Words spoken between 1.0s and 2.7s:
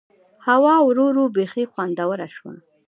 ورو بيخي خوندوره شوه.